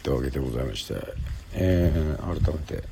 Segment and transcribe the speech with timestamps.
[0.00, 0.94] ったわけでございまして、
[1.52, 2.82] えー、改めて。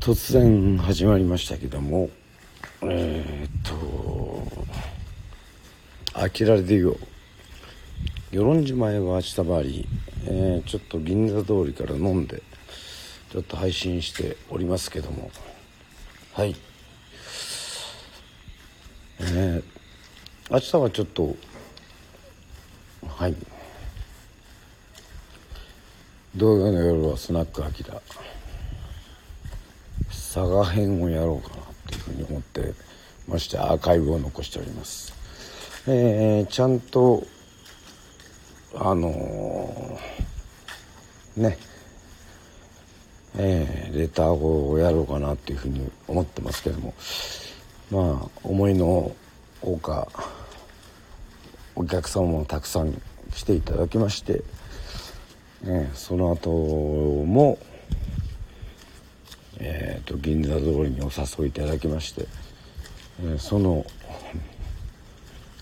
[0.00, 2.10] 突然始まりましたけども。
[2.84, 4.66] えー、っと
[6.14, 6.96] 「あきられでよ」
[8.32, 9.88] 与論島へは明日回り、
[10.24, 12.42] えー、ちょっと銀座通りから飲んで
[13.30, 15.30] ちょっと配信しておりますけども。
[16.32, 16.56] はい。
[19.20, 19.62] えー、
[20.50, 21.36] 明日はちょっと
[23.06, 23.36] はい。
[26.34, 28.00] 土曜の夜はスナックアキラ
[30.08, 32.72] 佐賀編をやろうかなっていうふうに思って
[33.28, 35.12] ましてアーカイブを残しております。
[35.86, 37.22] えー、ちゃんと
[38.74, 41.58] あのー、ね
[43.36, 46.94] えー、レターをやろうかなっていうふうに思ってますけども
[47.90, 49.14] まあ思いの
[49.60, 50.08] ほか
[51.74, 53.00] お客様もたくさん
[53.34, 54.42] 来ていただきまして
[55.62, 57.56] ね、その後も、
[59.58, 62.26] えーと、銀座通りにお誘いいただきまして、
[63.20, 63.86] えー、その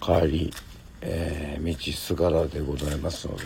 [0.00, 0.54] 帰り、
[1.02, 3.44] えー、道すがらでございますので、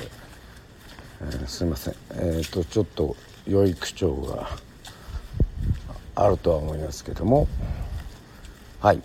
[1.22, 1.94] えー、すいません。
[2.12, 3.16] えっ、とちょっと
[3.48, 4.48] 良い口調が
[6.14, 7.48] あるとは思いますけども
[8.80, 9.02] はい、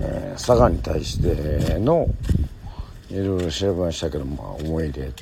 [0.00, 2.08] え、佐賀に対しての
[3.10, 5.12] いろいろ調べましたけど、まあ、思い入れ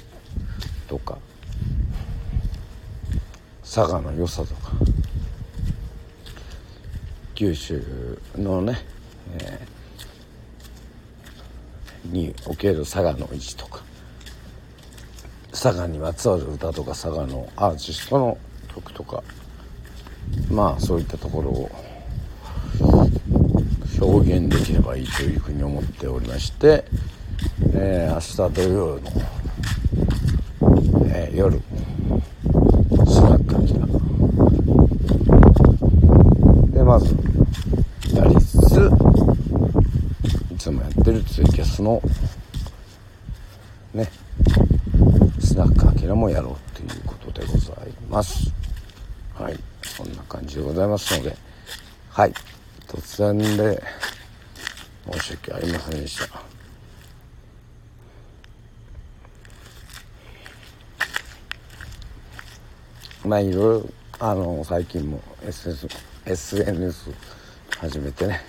[0.89, 1.19] とか
[3.75, 4.73] 佐賀の良さとか。
[7.35, 7.83] 九州
[8.37, 8.77] のね、
[9.39, 13.83] えー、における佐賀の位置とか。
[15.53, 18.37] 佐賀にまつわる歌とか佐賀のアーティストの
[18.75, 19.23] 曲とか。
[20.51, 21.71] まあそういったところを
[24.03, 26.85] 表現できればいいというふうに思っておりまして、
[27.75, 29.01] えー、明日土曜の、
[31.07, 31.59] えー、夜
[36.93, 37.15] まず
[38.15, 38.75] やりつつ
[41.09, 42.03] いツイキャスの
[43.95, 44.09] ね
[45.41, 47.77] スナックアキラもやろうということでござい
[48.09, 48.51] ます。
[49.35, 49.59] はい。
[49.83, 51.37] そんな感じでございますので。
[52.11, 52.33] はい。
[52.87, 53.83] 突然で
[55.13, 56.43] 申し訳ありませんでした。
[63.25, 63.89] まあいろいろ
[64.19, 65.89] あの最近も SS
[66.27, 67.11] SNS
[67.79, 68.41] 始めてね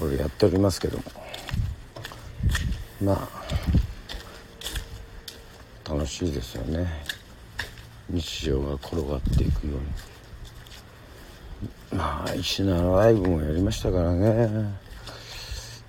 [0.00, 1.25] 俺やっておりますけども。
[3.02, 3.28] まあ
[5.88, 6.86] 楽しいですよね。
[8.08, 9.74] 日常が転がっていくよ
[11.92, 11.98] うに。
[11.98, 14.74] まあ石奈ライブもやりましたからね。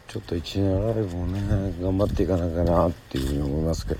[0.07, 3.99] ちょっと一奈ライブもね頑張っていかなきゃなっていうふうに思いますけど。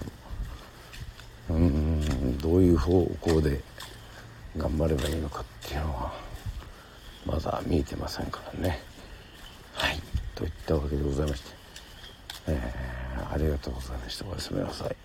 [1.50, 3.62] うんどういう方向で
[4.58, 6.14] 頑張ればいいのかっていうのは
[7.26, 8.82] まだ見えてませんからね。
[9.74, 10.02] はい。
[10.36, 11.57] といったわけでございまして、
[12.48, 14.26] えー、ありがとうございました。
[14.26, 14.96] おやすみなさい。